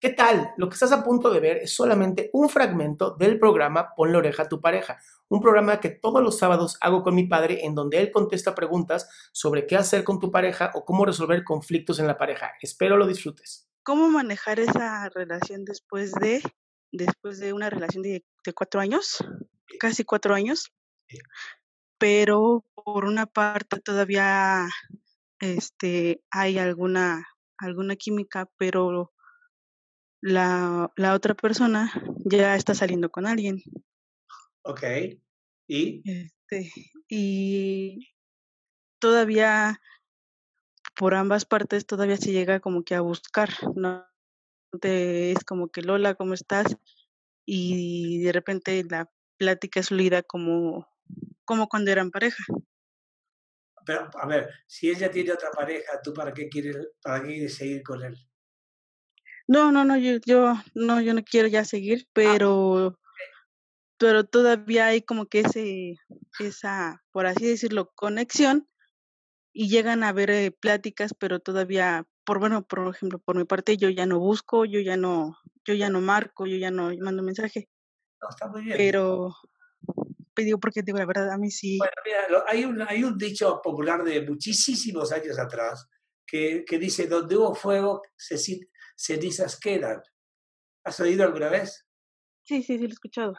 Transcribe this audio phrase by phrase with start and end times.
[0.00, 0.54] ¿Qué tal?
[0.56, 4.18] Lo que estás a punto de ver es solamente un fragmento del programa Pon la
[4.18, 4.98] oreja a tu pareja,
[5.28, 9.10] un programa que todos los sábados hago con mi padre en donde él contesta preguntas
[9.32, 12.52] sobre qué hacer con tu pareja o cómo resolver conflictos en la pareja.
[12.62, 13.68] Espero lo disfrutes.
[13.82, 16.42] ¿Cómo manejar esa relación después de,
[16.90, 19.18] después de una relación de, de cuatro años?
[19.78, 20.72] Casi cuatro años.
[21.98, 24.66] Pero por una parte todavía
[25.40, 27.28] este, hay alguna,
[27.58, 29.12] alguna química, pero
[30.20, 31.92] la, la otra persona
[32.24, 33.62] ya está saliendo con alguien.
[34.62, 34.82] Ok.
[35.66, 36.02] ¿Y?
[36.04, 36.70] Este,
[37.08, 38.08] y
[38.98, 39.80] todavía
[40.96, 44.06] por ambas partes todavía se llega como que a buscar, ¿no?
[44.80, 46.76] Te- es como que Lola, ¿cómo estás?
[47.46, 50.86] Y de repente la plática es fluida como,
[51.44, 52.44] como cuando eran pareja.
[53.86, 57.54] Pero, a ver, si ella tiene otra pareja, ¿tú para qué quieres, para qué quieres
[57.54, 58.29] seguir con él?
[59.50, 62.96] No, no, no, yo, yo, no, yo no quiero ya seguir, pero,
[63.98, 65.96] pero todavía hay como que ese,
[66.38, 68.68] esa, por así decirlo, conexión
[69.52, 73.76] y llegan a haber eh, pláticas, pero todavía, por bueno, por ejemplo, por mi parte,
[73.76, 77.24] yo ya no busco, yo ya no, yo ya no marco, yo ya no mando
[77.24, 77.68] mensaje,
[78.22, 78.76] No, está muy bien.
[78.78, 79.34] pero,
[80.32, 83.02] pues digo, porque digo la verdad, a mí sí, Bueno, mira, lo- hay, un, hay
[83.02, 85.88] un dicho popular de muchísimos años atrás
[86.24, 88.68] que, que dice, donde hubo fuego, ceci-
[89.00, 90.02] cenizas quedan.
[90.84, 91.86] ¿Has oído alguna vez?
[92.42, 93.34] sí, sí, sí, lo he escuchado.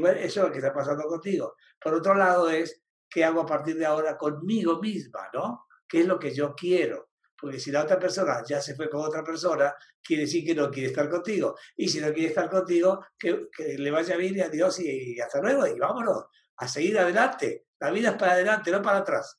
[0.00, 1.54] Bueno, eso es lo que está pasando contigo.
[1.80, 5.66] Por otro lado es, ¿qué hago a partir de ahora conmigo misma, no?
[5.88, 7.10] ¿Qué es lo que yo quiero?
[7.40, 10.70] Porque si la otra persona ya se fue con otra persona, quiere decir que no
[10.70, 11.56] quiere estar contigo.
[11.76, 15.20] Y si no quiere estar contigo, que, que le vaya bien y adiós y, y
[15.20, 15.66] hasta luego.
[15.66, 16.24] Y vámonos,
[16.56, 17.66] a seguir adelante.
[17.78, 19.38] La vida es para adelante, no para atrás.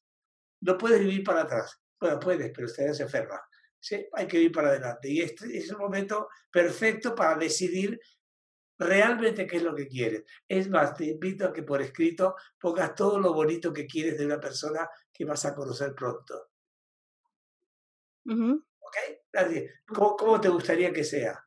[0.61, 1.79] No puedes vivir para atrás.
[1.99, 3.39] Bueno, puedes, pero usted se enferma.
[3.81, 5.09] Sí, hay que ir para adelante.
[5.09, 7.99] Y este es un momento perfecto para decidir
[8.77, 10.23] realmente qué es lo que quieres.
[10.47, 14.25] Es más, te invito a que por escrito pongas todo lo bonito que quieres de
[14.25, 16.51] una persona que vas a conocer pronto.
[18.25, 18.63] Ujú.
[18.79, 18.97] ¿Ok?
[19.33, 21.43] Así, ¿Cómo, cómo te gustaría que sea?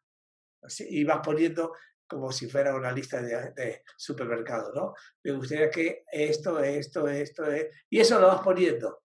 [0.60, 1.72] Así, y vas poniendo
[2.06, 4.94] como si fuera una lista de, de supermercado, ¿no?
[5.22, 9.03] Me gustaría que esto, esto, esto, eh, y eso lo vas poniendo.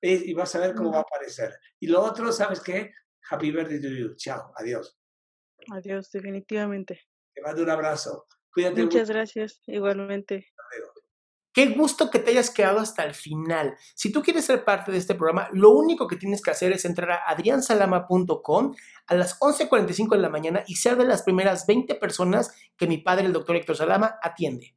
[0.00, 1.58] Y y vas a ver cómo va a aparecer.
[1.80, 2.92] Y lo otro, ¿sabes qué?
[3.30, 4.14] Happy birthday to you.
[4.16, 4.98] Chao, adiós.
[5.72, 7.00] Adiós, definitivamente.
[7.34, 8.26] Te mando un abrazo.
[8.52, 9.12] Cuídate Muchas mucho.
[9.12, 10.52] gracias, igualmente.
[11.52, 13.78] Qué gusto que te hayas quedado hasta el final.
[13.94, 16.84] Si tú quieres ser parte de este programa, lo único que tienes que hacer es
[16.84, 18.74] entrar a adriansalama.com
[19.06, 22.98] a las 11.45 de la mañana y ser de las primeras 20 personas que mi
[22.98, 24.76] padre, el doctor Héctor Salama, atiende.